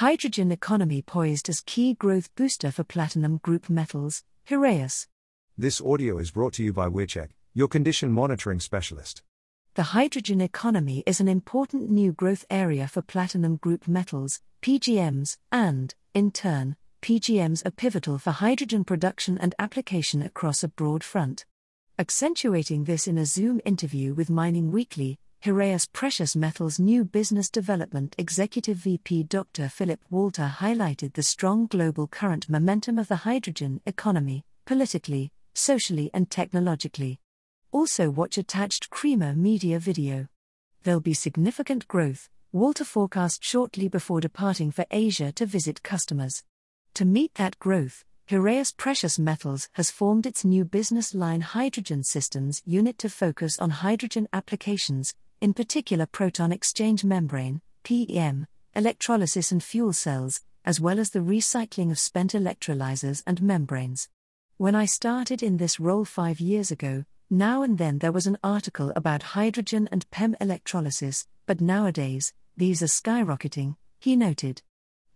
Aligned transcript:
Hydrogen 0.00 0.50
economy 0.50 1.02
poised 1.02 1.50
as 1.50 1.60
key 1.60 1.92
growth 1.92 2.34
booster 2.34 2.70
for 2.70 2.84
platinum 2.84 3.36
group 3.36 3.68
metals, 3.68 4.24
Heraeus. 4.48 5.06
This 5.58 5.78
audio 5.78 6.16
is 6.16 6.30
brought 6.30 6.54
to 6.54 6.64
you 6.64 6.72
by 6.72 6.88
Wearcheck, 6.88 7.32
your 7.52 7.68
condition 7.68 8.10
monitoring 8.10 8.60
specialist. 8.60 9.22
The 9.74 9.92
hydrogen 9.92 10.40
economy 10.40 11.02
is 11.04 11.20
an 11.20 11.28
important 11.28 11.90
new 11.90 12.12
growth 12.12 12.46
area 12.48 12.88
for 12.88 13.02
platinum 13.02 13.56
group 13.56 13.86
metals, 13.86 14.40
PGMs, 14.62 15.36
and, 15.52 15.94
in 16.14 16.30
turn, 16.30 16.76
PGMs 17.02 17.66
are 17.66 17.70
pivotal 17.70 18.16
for 18.16 18.30
hydrogen 18.30 18.84
production 18.84 19.36
and 19.36 19.54
application 19.58 20.22
across 20.22 20.64
a 20.64 20.68
broad 20.68 21.04
front. 21.04 21.44
Accentuating 21.98 22.84
this 22.84 23.06
in 23.06 23.18
a 23.18 23.26
Zoom 23.26 23.60
interview 23.66 24.14
with 24.14 24.30
Mining 24.30 24.72
Weekly, 24.72 25.18
Heraeus 25.42 25.86
Precious 25.90 26.36
Metals 26.36 26.78
new 26.78 27.02
business 27.02 27.48
development 27.48 28.14
executive 28.18 28.76
VP 28.76 29.22
Dr. 29.22 29.70
Philipp 29.70 30.02
Walter 30.10 30.56
highlighted 30.58 31.14
the 31.14 31.22
strong 31.22 31.64
global 31.64 32.06
current 32.06 32.50
momentum 32.50 32.98
of 32.98 33.08
the 33.08 33.24
hydrogen 33.24 33.80
economy, 33.86 34.44
politically, 34.66 35.32
socially, 35.54 36.10
and 36.12 36.30
technologically. 36.30 37.20
Also, 37.72 38.10
watch 38.10 38.36
attached 38.36 38.90
Creamer 38.90 39.34
Media 39.34 39.78
video. 39.78 40.26
There'll 40.82 41.00
be 41.00 41.14
significant 41.14 41.88
growth, 41.88 42.28
Walter 42.52 42.84
forecast 42.84 43.42
shortly 43.42 43.88
before 43.88 44.20
departing 44.20 44.70
for 44.70 44.84
Asia 44.90 45.32
to 45.32 45.46
visit 45.46 45.82
customers. 45.82 46.44
To 46.92 47.06
meet 47.06 47.36
that 47.36 47.58
growth, 47.58 48.04
Heraeus 48.28 48.72
Precious 48.76 49.18
Metals 49.18 49.70
has 49.72 49.90
formed 49.90 50.26
its 50.26 50.44
new 50.44 50.66
business 50.66 51.14
line 51.14 51.40
Hydrogen 51.40 52.04
Systems 52.04 52.60
unit 52.66 52.98
to 52.98 53.08
focus 53.08 53.58
on 53.58 53.70
hydrogen 53.70 54.28
applications, 54.34 55.14
in 55.40 55.54
particular 55.54 56.04
proton 56.04 56.52
exchange 56.52 57.02
membrane, 57.02 57.62
PEM, 57.82 58.46
electrolysis 58.74 59.50
and 59.50 59.62
fuel 59.62 59.92
cells, 59.92 60.42
as 60.66 60.80
well 60.80 61.00
as 61.00 61.10
the 61.10 61.20
recycling 61.20 61.90
of 61.90 61.98
spent 61.98 62.32
electrolyzers 62.32 63.22
and 63.26 63.40
membranes. 63.40 64.08
When 64.58 64.74
I 64.74 64.84
started 64.84 65.42
in 65.42 65.56
this 65.56 65.80
role 65.80 66.04
five 66.04 66.40
years 66.40 66.70
ago, 66.70 67.04
now 67.30 67.62
and 67.62 67.78
then 67.78 67.98
there 67.98 68.12
was 68.12 68.26
an 68.26 68.36
article 68.44 68.92
about 68.94 69.22
hydrogen 69.22 69.88
and 69.90 70.10
PEM 70.10 70.36
electrolysis, 70.40 71.26
but 71.46 71.60
nowadays, 71.60 72.34
these 72.56 72.82
are 72.82 72.86
skyrocketing, 72.86 73.76
he 73.98 74.16
noted. 74.16 74.60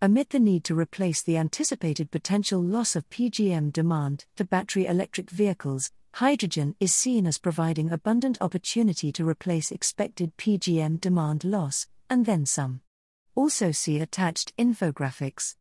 Amid 0.01 0.29
the 0.29 0.39
need 0.39 0.63
to 0.65 0.75
replace 0.75 1.21
the 1.21 1.37
anticipated 1.37 2.09
potential 2.09 2.61
loss 2.61 2.95
of 2.95 3.09
PGM 3.11 3.71
demand 3.71 4.25
to 4.37 4.43
battery 4.43 4.87
electric 4.87 5.29
vehicles, 5.29 5.91
hydrogen 6.15 6.73
is 6.79 6.95
seen 6.95 7.27
as 7.27 7.37
providing 7.37 7.91
abundant 7.91 8.37
opportunity 8.39 9.11
to 9.11 9.27
replace 9.27 9.69
expected 9.69 10.31
PGM 10.37 11.01
demand 11.01 11.43
loss, 11.43 11.87
and 12.09 12.25
then 12.25 12.45
some. 12.45 12.79
Also, 13.35 13.73
see 13.73 13.99
attached 13.99 14.55
infographics. 14.55 15.55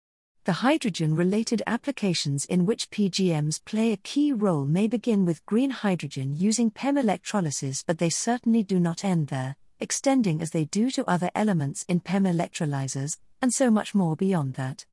The 0.44 0.60
hydrogen 0.62 1.16
related 1.16 1.60
applications 1.66 2.44
in 2.44 2.66
which 2.66 2.88
PGMs 2.90 3.64
play 3.64 3.90
a 3.90 3.96
key 3.96 4.32
role 4.32 4.64
may 4.64 4.86
begin 4.86 5.24
with 5.24 5.44
green 5.44 5.70
hydrogen 5.70 6.36
using 6.36 6.70
PEM 6.70 6.98
electrolysis, 6.98 7.82
but 7.82 7.98
they 7.98 8.10
certainly 8.10 8.62
do 8.62 8.78
not 8.78 9.04
end 9.04 9.26
there, 9.26 9.56
extending 9.80 10.40
as 10.40 10.52
they 10.52 10.66
do 10.66 10.88
to 10.92 11.10
other 11.10 11.32
elements 11.34 11.84
in 11.88 11.98
PEM 11.98 12.26
electrolyzers, 12.26 13.18
and 13.42 13.52
so 13.52 13.72
much 13.72 13.92
more 13.92 14.14
beyond 14.14 14.54
that. 14.54 14.86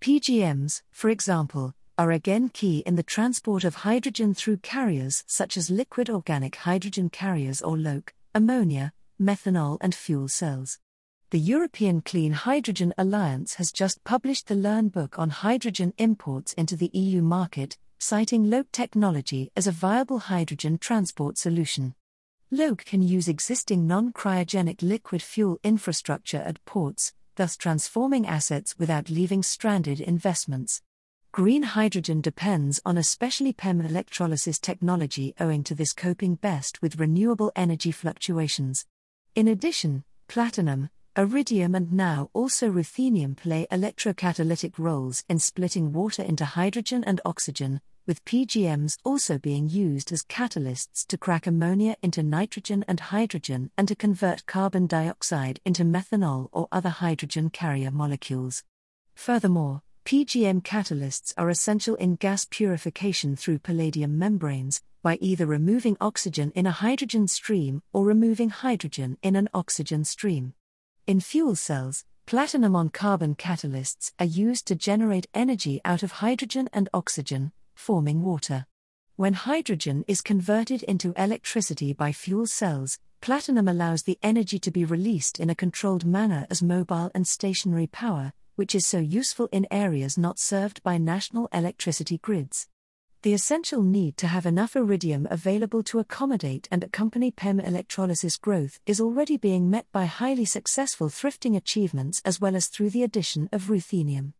PGMs, 0.00 0.82
for 0.92 1.10
example, 1.10 1.74
are 1.98 2.12
again 2.12 2.48
key 2.48 2.78
in 2.86 2.94
the 2.94 3.02
transport 3.02 3.64
of 3.64 3.74
hydrogen 3.74 4.32
through 4.32 4.58
carriers 4.58 5.24
such 5.26 5.56
as 5.56 5.68
liquid 5.68 6.08
organic 6.08 6.54
hydrogen 6.54 7.10
carriers 7.10 7.60
or 7.60 7.76
LOHC, 7.76 8.10
ammonia, 8.36 8.92
methanol, 9.20 9.78
and 9.80 9.92
fuel 9.96 10.28
cells. 10.28 10.78
The 11.30 11.40
European 11.40 12.00
Clean 12.00 12.32
Hydrogen 12.32 12.94
Alliance 12.96 13.54
has 13.54 13.72
just 13.72 14.04
published 14.04 14.46
the 14.46 14.54
Learn 14.54 14.90
book 14.90 15.18
on 15.18 15.30
hydrogen 15.30 15.92
imports 15.98 16.52
into 16.52 16.76
the 16.76 16.90
EU 16.94 17.20
market, 17.20 17.76
citing 17.98 18.44
LOHC 18.44 18.70
technology 18.70 19.50
as 19.56 19.66
a 19.66 19.72
viable 19.72 20.20
hydrogen 20.20 20.78
transport 20.78 21.36
solution. 21.36 21.96
LOHC 22.52 22.84
can 22.84 23.02
use 23.02 23.26
existing 23.26 23.88
non 23.88 24.12
cryogenic 24.12 24.82
liquid 24.82 25.20
fuel 25.20 25.58
infrastructure 25.64 26.38
at 26.46 26.64
ports, 26.64 27.12
thus 27.34 27.56
transforming 27.56 28.24
assets 28.24 28.78
without 28.78 29.10
leaving 29.10 29.42
stranded 29.42 30.00
investments. 30.00 30.80
Green 31.30 31.62
hydrogen 31.62 32.22
depends 32.22 32.80
on 32.86 32.96
especially 32.96 33.52
PEM 33.52 33.82
electrolysis 33.82 34.58
technology 34.58 35.34
owing 35.38 35.62
to 35.62 35.74
this 35.74 35.92
coping 35.92 36.36
best 36.36 36.80
with 36.80 36.98
renewable 36.98 37.52
energy 37.54 37.92
fluctuations. 37.92 38.86
In 39.34 39.46
addition, 39.46 40.04
platinum, 40.26 40.88
iridium, 41.16 41.74
and 41.74 41.92
now 41.92 42.30
also 42.32 42.70
ruthenium 42.70 43.36
play 43.36 43.66
electrocatalytic 43.70 44.78
roles 44.78 45.22
in 45.28 45.38
splitting 45.38 45.92
water 45.92 46.22
into 46.22 46.46
hydrogen 46.46 47.04
and 47.04 47.20
oxygen, 47.26 47.82
with 48.06 48.24
PGMs 48.24 48.96
also 49.04 49.38
being 49.38 49.68
used 49.68 50.10
as 50.10 50.22
catalysts 50.22 51.06
to 51.06 51.18
crack 51.18 51.46
ammonia 51.46 51.94
into 52.02 52.22
nitrogen 52.22 52.86
and 52.88 52.98
hydrogen 52.98 53.70
and 53.76 53.86
to 53.86 53.94
convert 53.94 54.46
carbon 54.46 54.86
dioxide 54.86 55.60
into 55.66 55.84
methanol 55.84 56.48
or 56.52 56.68
other 56.72 56.88
hydrogen 56.88 57.50
carrier 57.50 57.90
molecules. 57.90 58.64
Furthermore, 59.14 59.82
PGM 60.08 60.62
catalysts 60.62 61.34
are 61.36 61.50
essential 61.50 61.94
in 61.96 62.14
gas 62.16 62.46
purification 62.48 63.36
through 63.36 63.58
palladium 63.58 64.18
membranes, 64.18 64.80
by 65.02 65.18
either 65.20 65.44
removing 65.44 65.98
oxygen 66.00 66.50
in 66.52 66.64
a 66.64 66.70
hydrogen 66.70 67.28
stream 67.28 67.82
or 67.92 68.06
removing 68.06 68.48
hydrogen 68.48 69.18
in 69.22 69.36
an 69.36 69.50
oxygen 69.52 70.06
stream. 70.06 70.54
In 71.06 71.20
fuel 71.20 71.54
cells, 71.56 72.06
platinum 72.24 72.74
on 72.74 72.88
carbon 72.88 73.34
catalysts 73.34 74.12
are 74.18 74.24
used 74.24 74.66
to 74.68 74.74
generate 74.74 75.26
energy 75.34 75.78
out 75.84 76.02
of 76.02 76.12
hydrogen 76.12 76.70
and 76.72 76.88
oxygen, 76.94 77.52
forming 77.74 78.22
water. 78.22 78.64
When 79.16 79.34
hydrogen 79.34 80.06
is 80.08 80.22
converted 80.22 80.82
into 80.84 81.12
electricity 81.18 81.92
by 81.92 82.12
fuel 82.12 82.46
cells, 82.46 82.98
platinum 83.20 83.68
allows 83.68 84.04
the 84.04 84.18
energy 84.22 84.58
to 84.60 84.70
be 84.70 84.86
released 84.86 85.38
in 85.38 85.50
a 85.50 85.54
controlled 85.54 86.06
manner 86.06 86.46
as 86.48 86.62
mobile 86.62 87.10
and 87.14 87.28
stationary 87.28 87.88
power, 87.88 88.32
which 88.58 88.74
is 88.74 88.84
so 88.84 88.98
useful 88.98 89.48
in 89.52 89.68
areas 89.70 90.18
not 90.18 90.36
served 90.36 90.82
by 90.82 90.98
national 90.98 91.48
electricity 91.52 92.18
grids. 92.18 92.66
The 93.22 93.32
essential 93.32 93.84
need 93.84 94.16
to 94.16 94.26
have 94.26 94.46
enough 94.46 94.74
iridium 94.74 95.28
available 95.30 95.84
to 95.84 96.00
accommodate 96.00 96.66
and 96.72 96.82
accompany 96.82 97.30
PEM 97.30 97.60
electrolysis 97.60 98.36
growth 98.36 98.80
is 98.84 99.00
already 99.00 99.36
being 99.36 99.70
met 99.70 99.86
by 99.92 100.06
highly 100.06 100.44
successful 100.44 101.08
thrifting 101.08 101.56
achievements 101.56 102.20
as 102.24 102.40
well 102.40 102.56
as 102.56 102.66
through 102.66 102.90
the 102.90 103.04
addition 103.04 103.48
of 103.52 103.70
ruthenium. 103.70 104.32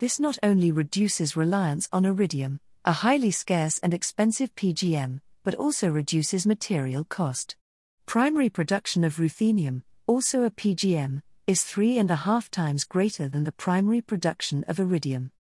This 0.00 0.20
not 0.20 0.38
only 0.42 0.70
reduces 0.70 1.34
reliance 1.34 1.88
on 1.94 2.04
iridium, 2.04 2.60
a 2.84 2.92
highly 2.92 3.30
scarce 3.30 3.78
and 3.78 3.94
expensive 3.94 4.54
PGM, 4.54 5.20
but 5.44 5.54
also 5.54 5.88
reduces 5.88 6.46
material 6.46 7.04
cost. 7.04 7.56
Primary 8.04 8.50
production 8.50 9.02
of 9.02 9.16
ruthenium, 9.16 9.80
also 10.06 10.42
a 10.42 10.50
PGM, 10.50 11.22
is 11.46 11.64
three 11.64 11.98
and 11.98 12.10
a 12.10 12.16
half 12.16 12.50
times 12.50 12.84
greater 12.84 13.28
than 13.28 13.42
the 13.42 13.52
primary 13.52 14.00
production 14.00 14.64
of 14.68 14.78
iridium. 14.78 15.32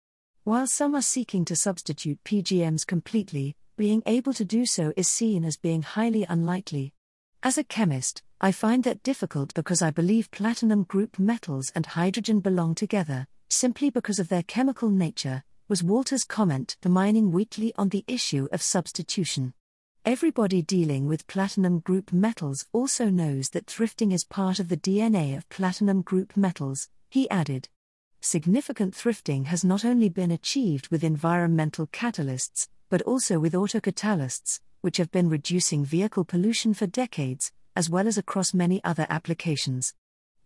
While 0.44 0.66
some 0.66 0.95
are 0.95 1.01
seeking 1.01 1.45
to 1.45 1.56
substitute 1.56 2.23
PGMs 2.23 2.88
completely, 2.88 3.56
being 3.78 4.01
able 4.07 4.34
to 4.34 4.44
do 4.44 4.66
so 4.66 4.94
is 4.97 5.07
seen 5.07 5.45
as 5.45 5.57
being 5.57 5.84
highly 5.84 6.25
unlikely. 6.28 6.94
As 7.44 7.57
a 7.57 7.63
chemist, 7.63 8.23
I 8.40 8.51
find 8.51 8.84
that 8.84 9.03
difficult 9.03 9.53
because 9.53 9.84
I 9.84 9.91
believe 9.91 10.31
platinum 10.31 10.84
group 10.84 11.19
metals 11.19 11.72
and 11.75 11.85
hydrogen 11.85 12.40
belong 12.40 12.73
together, 12.73 13.28
simply 13.50 13.91
because 13.91 14.17
of 14.17 14.29
their 14.29 14.44
chemical 14.44 14.90
nature, 14.90 15.44
was 15.67 15.84
Walter's 15.84 16.23
comment 16.23 16.78
to 16.81 16.90
Mining 16.90 17.31
Weekly 17.31 17.73
on 17.78 17.90
the 17.90 18.03
issue 18.07 18.47
of 18.51 18.63
substitution. 18.63 19.53
Everybody 20.03 20.63
dealing 20.63 21.07
with 21.07 21.28
platinum 21.28 21.78
group 21.78 22.12
metals 22.12 22.66
also 22.73 23.12
knows 23.12 23.51
that 23.51 23.67
thrifting 23.67 24.12
is 24.12 24.23
part 24.23 24.57
of 24.57 24.67
the 24.67 24.75
DNA 24.75 25.38
of 25.38 25.47
platinum 25.50 26.01
group 26.01 26.35
metals, 26.35 26.89
he 27.07 27.29
added. 27.29 27.69
Significant 28.19 28.95
thrifting 28.95 29.46
has 29.46 29.64
not 29.64 29.85
only 29.85 30.09
been 30.09 30.31
achieved 30.31 30.87
with 30.87 31.03
environmental 31.03 31.85
catalysts, 31.85 32.67
but 32.90 33.03
also 33.03 33.37
with 33.40 33.53
autocatalysts, 33.53 34.59
which 34.81 34.97
have 34.97 35.11
been 35.11 35.29
reducing 35.29 35.85
vehicle 35.85 36.26
pollution 36.26 36.73
for 36.73 36.87
decades, 36.87 37.52
as 37.76 37.87
well 37.87 38.08
as 38.08 38.17
across 38.17 38.55
many 38.55 38.84
other 38.84 39.05
applications. 39.08 39.93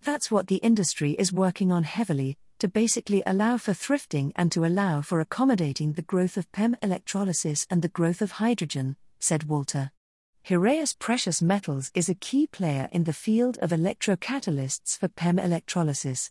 That's 0.04 0.30
what 0.30 0.48
the 0.48 0.58
industry 0.58 1.12
is 1.12 1.32
working 1.32 1.72
on 1.72 1.86
heavily, 1.86 2.38
to 2.60 2.68
basically 2.68 3.24
allow 3.26 3.56
for 3.56 3.72
thrifting 3.72 4.34
and 4.36 4.52
to 4.52 4.66
allow 4.66 5.00
for 5.00 5.22
accommodating 5.22 5.94
the 5.94 6.02
growth 6.02 6.36
of 6.36 6.52
PEM 6.52 6.76
electrolysis 6.82 7.66
and 7.70 7.82
the 7.82 7.88
growth 7.88 8.22
of 8.22 8.34
hydrogen, 8.34 8.98
said 9.26 9.46
Walter. 9.46 9.90
Heraeus 10.44 10.94
Precious 10.94 11.42
Metals 11.42 11.90
is 11.96 12.10
a 12.10 12.14
key 12.14 12.46
player 12.46 12.88
in 12.92 13.06
the 13.06 13.12
field 13.12 13.58
of 13.58 13.72
electrocatalysts 13.72 15.00
for 15.00 15.08
PEM 15.08 15.40
electrolysis. 15.40 16.30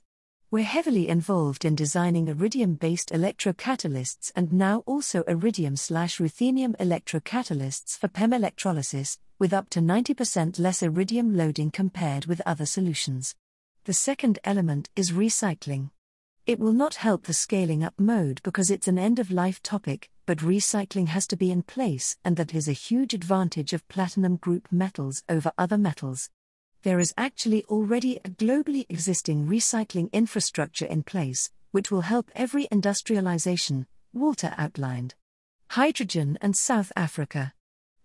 We're 0.48 0.62
heavily 0.62 1.08
involved 1.08 1.64
in 1.64 1.74
designing 1.74 2.28
iridium 2.28 2.76
based 2.76 3.10
electrocatalysts 3.10 4.30
and 4.36 4.52
now 4.52 4.84
also 4.86 5.22
iridium 5.22 5.74
slash 5.74 6.18
ruthenium 6.18 6.76
electrocatalysts 6.76 7.98
for 7.98 8.06
PEM 8.06 8.32
electrolysis, 8.32 9.18
with 9.40 9.52
up 9.52 9.68
to 9.70 9.80
90% 9.80 10.60
less 10.60 10.80
iridium 10.80 11.36
loading 11.36 11.72
compared 11.72 12.26
with 12.26 12.40
other 12.46 12.66
solutions. 12.66 13.34
The 13.86 13.92
second 13.92 14.38
element 14.44 14.88
is 14.94 15.10
recycling. 15.10 15.90
It 16.46 16.60
will 16.60 16.74
not 16.74 16.96
help 16.96 17.22
the 17.22 17.32
scaling 17.32 17.82
up 17.82 17.94
mode 17.98 18.42
because 18.42 18.70
it's 18.70 18.86
an 18.86 18.98
end 18.98 19.18
of 19.18 19.30
life 19.30 19.62
topic, 19.62 20.10
but 20.26 20.38
recycling 20.38 21.08
has 21.08 21.26
to 21.28 21.36
be 21.36 21.50
in 21.50 21.62
place, 21.62 22.18
and 22.22 22.36
that 22.36 22.54
is 22.54 22.68
a 22.68 22.72
huge 22.72 23.14
advantage 23.14 23.72
of 23.72 23.88
platinum 23.88 24.36
group 24.36 24.68
metals 24.70 25.22
over 25.26 25.52
other 25.56 25.78
metals. 25.78 26.28
There 26.82 26.98
is 26.98 27.14
actually 27.16 27.64
already 27.64 28.18
a 28.18 28.28
globally 28.28 28.84
existing 28.90 29.46
recycling 29.46 30.12
infrastructure 30.12 30.84
in 30.84 31.02
place, 31.02 31.50
which 31.70 31.90
will 31.90 32.02
help 32.02 32.30
every 32.34 32.68
industrialization, 32.70 33.86
Walter 34.12 34.54
outlined. 34.58 35.14
Hydrogen 35.70 36.36
and 36.42 36.54
South 36.54 36.92
Africa. 36.94 37.54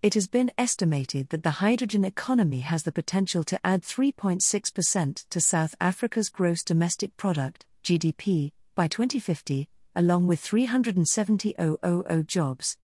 It 0.01 0.13
has 0.13 0.30
been 0.30 0.50
estimated 0.57 1.27
that 1.31 1.44
the 1.44 1.59
hydrogen 1.59 2.06
economy 2.06 2.62
has 2.62 2.83
the 2.83 2.94
potential 2.94 3.44
to 3.44 3.59
add 3.65 3.81
3.6% 3.81 5.25
to 5.30 5.42
South 5.42 5.75
Africa's 5.81 6.30
gross 6.30 6.63
domestic 6.63 7.18
product, 7.18 7.65
GDP, 7.83 8.51
by 8.75 8.87
2050, 8.87 9.67
along 9.95 10.27
with 10.27 10.39
370,000 10.39 12.27
jobs. 12.27 12.77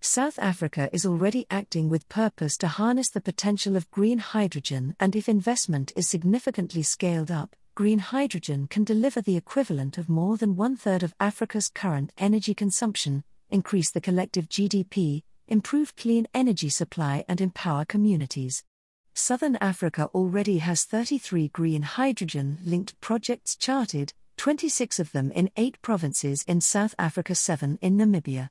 South 0.00 0.38
Africa 0.38 0.90
is 0.92 1.06
already 1.06 1.46
acting 1.48 1.88
with 1.88 2.08
purpose 2.08 2.56
to 2.56 2.66
harness 2.66 3.08
the 3.10 3.20
potential 3.20 3.76
of 3.76 3.90
green 3.90 4.18
hydrogen, 4.18 4.96
and 4.98 5.14
if 5.14 5.28
investment 5.28 5.92
is 5.94 6.08
significantly 6.08 6.82
scaled 6.82 7.30
up, 7.30 7.54
green 7.74 8.00
hydrogen 8.00 8.66
can 8.66 8.82
deliver 8.82 9.20
the 9.20 9.36
equivalent 9.36 9.98
of 9.98 10.08
more 10.08 10.36
than 10.36 10.56
one 10.56 10.76
third 10.76 11.02
of 11.02 11.14
Africa's 11.20 11.68
current 11.68 12.12
energy 12.18 12.52
consumption, 12.52 13.22
increase 13.48 13.90
the 13.90 14.00
collective 14.00 14.48
GDP, 14.48 15.22
improve 15.46 15.94
clean 15.94 16.26
energy 16.34 16.68
supply, 16.68 17.24
and 17.28 17.40
empower 17.40 17.84
communities. 17.84 18.64
Southern 19.14 19.56
Africa 19.56 20.08
already 20.14 20.58
has 20.58 20.84
33 20.84 21.48
green 21.48 21.82
hydrogen 21.82 22.58
linked 22.64 22.98
projects 23.00 23.54
charted, 23.54 24.14
26 24.36 24.98
of 24.98 25.12
them 25.12 25.30
in 25.32 25.50
8 25.56 25.80
provinces 25.82 26.44
in 26.48 26.60
South 26.60 26.94
Africa, 26.98 27.34
7 27.34 27.78
in 27.80 27.96
Namibia. 27.96 28.50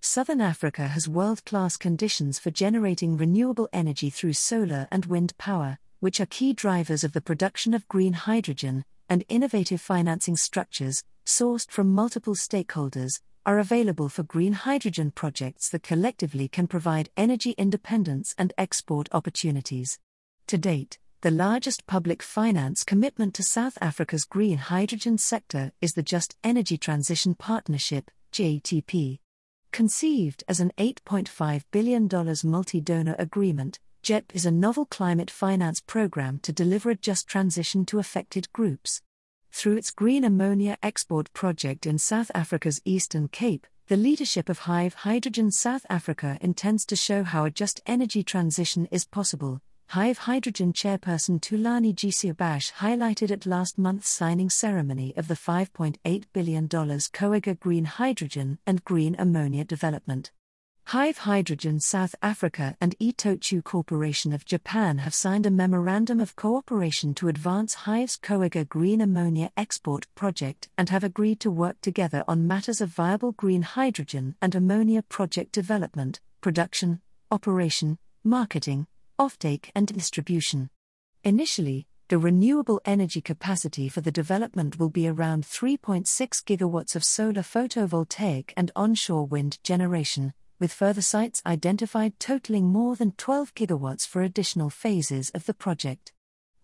Southern 0.00 0.40
Africa 0.40 0.88
has 0.88 1.08
world 1.08 1.44
class 1.44 1.76
conditions 1.76 2.38
for 2.38 2.50
generating 2.50 3.16
renewable 3.16 3.68
energy 3.72 4.10
through 4.10 4.32
solar 4.32 4.88
and 4.90 5.06
wind 5.06 5.36
power, 5.38 5.78
which 6.00 6.20
are 6.20 6.26
key 6.26 6.52
drivers 6.52 7.04
of 7.04 7.12
the 7.12 7.20
production 7.20 7.74
of 7.74 7.86
green 7.88 8.14
hydrogen, 8.14 8.84
and 9.08 9.24
innovative 9.28 9.80
financing 9.80 10.36
structures, 10.36 11.04
sourced 11.26 11.70
from 11.70 11.94
multiple 11.94 12.34
stakeholders, 12.34 13.20
are 13.44 13.58
available 13.58 14.08
for 14.08 14.22
green 14.22 14.52
hydrogen 14.52 15.10
projects 15.10 15.68
that 15.68 15.82
collectively 15.82 16.48
can 16.48 16.66
provide 16.66 17.10
energy 17.16 17.50
independence 17.58 18.34
and 18.38 18.52
export 18.56 19.08
opportunities. 19.12 19.98
To 20.46 20.58
date, 20.58 20.98
the 21.22 21.30
largest 21.30 21.86
public 21.86 22.22
finance 22.22 22.82
commitment 22.82 23.34
to 23.34 23.42
South 23.42 23.76
Africa's 23.82 24.24
green 24.24 24.56
hydrogen 24.56 25.18
sector 25.18 25.70
is 25.82 25.92
the 25.92 26.02
Just 26.02 26.34
Energy 26.42 26.78
Transition 26.78 27.34
Partnership, 27.34 28.10
JTP. 28.32 29.18
Conceived 29.70 30.44
as 30.48 30.60
an 30.60 30.72
$8.5 30.78 31.64
billion 31.72 32.08
multi 32.44 32.80
donor 32.80 33.16
agreement, 33.18 33.78
JETP 34.02 34.34
is 34.34 34.46
a 34.46 34.50
novel 34.50 34.86
climate 34.86 35.30
finance 35.30 35.82
program 35.82 36.38
to 36.38 36.54
deliver 36.54 36.88
a 36.88 36.96
just 36.96 37.28
transition 37.28 37.84
to 37.84 37.98
affected 37.98 38.50
groups. 38.54 39.02
Through 39.52 39.76
its 39.76 39.90
green 39.90 40.24
ammonia 40.24 40.78
export 40.82 41.30
project 41.34 41.84
in 41.84 41.98
South 41.98 42.30
Africa's 42.34 42.80
Eastern 42.86 43.28
Cape, 43.28 43.66
the 43.88 43.96
leadership 43.98 44.48
of 44.48 44.60
Hive 44.60 44.94
Hydrogen 44.94 45.50
South 45.50 45.84
Africa 45.90 46.38
intends 46.40 46.86
to 46.86 46.96
show 46.96 47.24
how 47.24 47.44
a 47.44 47.50
just 47.50 47.82
energy 47.86 48.22
transition 48.22 48.86
is 48.90 49.04
possible, 49.04 49.60
Hive 49.94 50.18
Hydrogen 50.18 50.72
chairperson 50.72 51.40
Thulani 51.40 51.92
Gcabashe 51.92 52.74
highlighted 52.74 53.32
at 53.32 53.44
last 53.44 53.76
month's 53.76 54.08
signing 54.08 54.48
ceremony 54.48 55.12
of 55.16 55.26
the 55.26 55.34
$5.8 55.34 56.24
billion 56.32 56.68
Coega 56.68 57.58
Green 57.58 57.86
Hydrogen 57.86 58.60
and 58.64 58.84
Green 58.84 59.16
Ammonia 59.18 59.64
development. 59.64 60.30
Hive 60.84 61.18
Hydrogen 61.18 61.80
South 61.80 62.14
Africa 62.22 62.76
and 62.80 62.96
Itochu 63.00 63.64
Corporation 63.64 64.32
of 64.32 64.44
Japan 64.44 64.98
have 64.98 65.12
signed 65.12 65.44
a 65.44 65.50
memorandum 65.50 66.20
of 66.20 66.36
cooperation 66.36 67.12
to 67.14 67.26
advance 67.26 67.74
Hive's 67.74 68.16
Coega 68.16 68.68
Green 68.68 69.00
Ammonia 69.00 69.50
export 69.56 70.06
project 70.14 70.68
and 70.78 70.88
have 70.90 71.02
agreed 71.02 71.40
to 71.40 71.50
work 71.50 71.80
together 71.80 72.22
on 72.28 72.46
matters 72.46 72.80
of 72.80 72.90
viable 72.90 73.32
green 73.32 73.62
hydrogen 73.62 74.36
and 74.40 74.54
ammonia 74.54 75.02
project 75.02 75.50
development, 75.50 76.20
production, 76.40 77.00
operation, 77.32 77.98
marketing, 78.22 78.86
offtake, 79.20 79.70
and 79.74 79.86
distribution. 79.86 80.70
Initially, 81.22 81.86
the 82.08 82.16
renewable 82.16 82.80
energy 82.86 83.20
capacity 83.20 83.86
for 83.86 84.00
the 84.00 84.10
development 84.10 84.78
will 84.78 84.88
be 84.88 85.06
around 85.06 85.44
3.6 85.44 86.06
gigawatts 86.08 86.96
of 86.96 87.04
solar 87.04 87.42
photovoltaic 87.42 88.54
and 88.56 88.72
onshore 88.74 89.26
wind 89.26 89.58
generation, 89.62 90.32
with 90.58 90.72
further 90.72 91.02
sites 91.02 91.42
identified 91.44 92.18
totaling 92.18 92.64
more 92.64 92.96
than 92.96 93.12
12 93.12 93.54
gigawatts 93.54 94.08
for 94.08 94.22
additional 94.22 94.70
phases 94.70 95.30
of 95.34 95.44
the 95.44 95.54
project. 95.54 96.12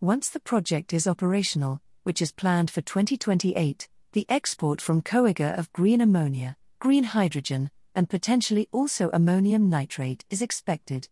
Once 0.00 0.30
the 0.30 0.40
project 0.40 0.94
is 0.94 1.06
operational, 1.06 1.82
which 2.04 2.22
is 2.22 2.32
planned 2.32 2.70
for 2.70 2.80
2028, 2.80 3.86
the 4.12 4.26
export 4.30 4.80
from 4.80 5.02
Coega 5.02 5.58
of 5.58 5.72
green 5.74 6.00
ammonia, 6.00 6.56
green 6.78 7.04
hydrogen, 7.04 7.70
and 7.94 8.08
potentially 8.08 8.66
also 8.72 9.10
ammonium 9.12 9.68
nitrate 9.68 10.24
is 10.30 10.40
expected. 10.40 11.08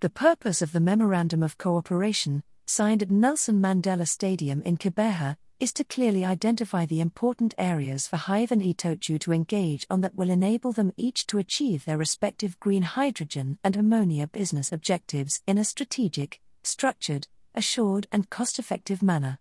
The 0.00 0.10
purpose 0.10 0.60
of 0.60 0.72
the 0.72 0.80
Memorandum 0.80 1.42
of 1.42 1.56
Cooperation, 1.56 2.42
signed 2.66 3.02
at 3.02 3.10
Nelson 3.10 3.62
Mandela 3.62 4.06
Stadium 4.06 4.60
in 4.60 4.76
Gqeberha, 4.76 5.38
is 5.58 5.72
to 5.72 5.84
clearly 5.84 6.22
identify 6.22 6.84
the 6.84 7.00
important 7.00 7.54
areas 7.56 8.06
for 8.06 8.18
Hive 8.18 8.52
and 8.52 8.60
Itochu 8.60 9.18
to 9.20 9.32
engage 9.32 9.86
on 9.88 10.02
that 10.02 10.14
will 10.14 10.28
enable 10.28 10.72
them 10.72 10.92
each 10.98 11.26
to 11.28 11.38
achieve 11.38 11.86
their 11.86 11.96
respective 11.96 12.60
green 12.60 12.82
hydrogen 12.82 13.58
and 13.64 13.74
ammonia 13.74 14.26
business 14.26 14.70
objectives 14.70 15.40
in 15.46 15.56
a 15.56 15.64
strategic, 15.64 16.42
structured, 16.62 17.26
assured, 17.54 18.06
and 18.12 18.28
cost 18.28 18.58
effective 18.58 19.02
manner. 19.02 19.38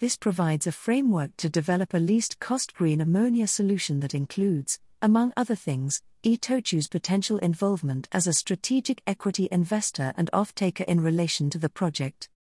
This 0.00 0.18
provides 0.18 0.66
a 0.66 0.72
framework 0.72 1.34
to 1.38 1.48
develop 1.48 1.94
a 1.94 1.98
least 1.98 2.38
cost 2.40 2.74
green 2.74 3.00
ammonia 3.00 3.46
solution 3.46 4.00
that 4.00 4.14
includes, 4.14 4.80
among 5.00 5.32
other 5.34 5.54
things, 5.54 6.02
Itochu's 6.24 6.88
potential 6.88 7.36
involvement 7.36 8.08
as 8.10 8.26
a 8.26 8.32
strategic 8.32 9.02
equity 9.06 9.46
investor 9.52 10.14
and 10.16 10.30
off-taker 10.32 10.84
in 10.84 11.02
relation 11.02 11.50
to 11.50 11.58
the 11.58 11.68
project. 11.68 12.30